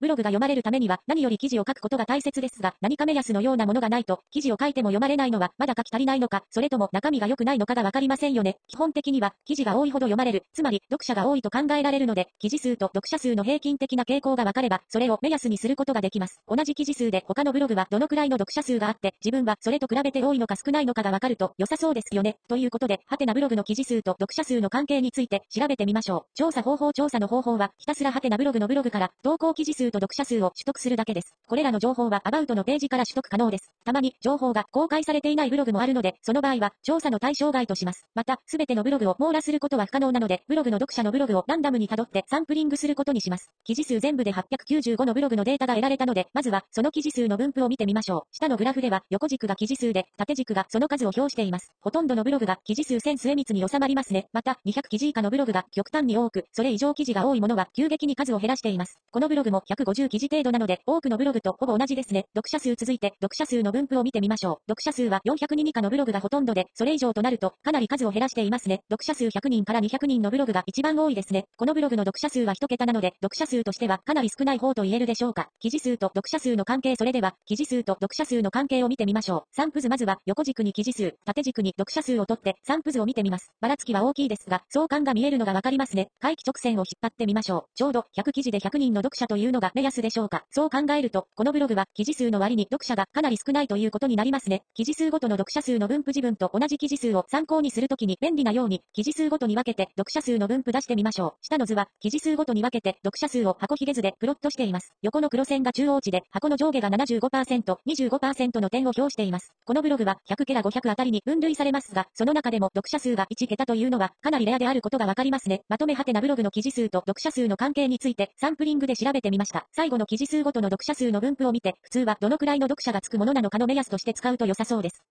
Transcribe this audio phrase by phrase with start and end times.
[0.00, 8.56] ブログが読まれるためには何より記事を書くことが大切ですが、何か目安のようなものがないと、記事を書いても読まれないのは、まだ書き足りないのか、それとも中身が良くないのかがわかりませんよね。
[8.66, 16.40] 基本的には、記事が多いほど読まれる、つまり、読者が多いと考えられるので、記事数と読者数の平均的な傾向がわかれば、それを目安にすることができます。
[16.48, 22.36] 同じ記事数で他のブログはどのくらいの読者数があって、自分はそれと比べて多いのか少ないのかがわかると良さそうですよね。
[22.48, 26.34] ということで、ハテナブログの記事数と読者数の関係について調べてみましょう。
[26.34, 31.34] 調査方法調査の方法は、ひたすらハテナブログのブログから投稿記事数と読者数を取得するだけです。
[31.48, 33.72] これらの情報はアバウトのページから取得可能です。
[33.84, 38.04] たまに情報が公開されていないブログもあるので、その場合は調査の対象外とします。
[38.14, 43.50] また、すべてのブログを網羅することは不可能なので、ブログの読者のブログをランダムに辿ってサンプリングすることにします。
[43.64, 48.22] 記事数全部で895のブログのデータが得られたので、まずはその記事数の分布を見てみましょう。
[48.32, 51.72] 下のグラフでは横軸が記事数で、縦軸がその数を表しています。
[51.80, 54.28] ほとんどのブログが記事数1000末密に収まりますね。
[54.32, 58.98] また、200記事以下のブログが極端に多く、それ以上記事が多いものは急激に数を減らしています。
[59.10, 62.26] このブログも50記事程度なので、多くのブログとほぼ同じですね。
[62.34, 64.70] 読者数続いて、読者数の分布を見てみましょう。
[64.70, 68.80] 読者数は400人以下のブログがほとんどで、それ以上となると、かなり数を減らしていますね。
[68.90, 71.44] 読者数100人から200人のブログが一番多いですね。
[71.56, 75.48] このブログの読者数は1桁なので、読者数としてはかなり少ない方と言えるでしょうか。
[75.60, 79.42] 記事数と読者数の関係それでは、記事数と読者数の関係を見てみましょう。
[79.52, 83.50] 散布図まずは、横軸に記事数、縦軸に読者数を取って、散布図を見てみます。
[83.60, 86.08] ばらつきは大きいですが、相関が見えるのがわかりますね。
[86.20, 87.62] 回帰直線を引っ張ってみましょう。
[87.74, 90.44] ちょうど100記事で100人の読者というのが目安でしょうか？
[90.50, 94.62] そう考えると、このブログは記事数の割に読者がかなり少ないということになりますね。
[94.74, 101.32] 記事数ごとの読者数の分布自分と同じ記事数を参考にするときに便利なように、記事数ごとに分けて読者数の分布出してみましょう。
[101.42, 104.92] 下の図は、記事数ごとに分けて読者数を箱ひげ図でプロットしています。
[105.02, 109.52] 横の黒線が中央値で、箱の上下が75%、25%の点を表しています。
[109.64, 115.62] このブログは100ケラ500あたりに分類されますが、その中でも読者数が1桁というのはかなりレアであることがわかりますね。
[115.68, 119.59] まとめはてなブログの記事数と読者数の関係についてサンプリングで調べてみました。
[119.72, 125.04] 最後の記事数ごとの読者数の分布を見て、普通はどのくらいの読者がつくものなのかの目安として使うと良さそうです。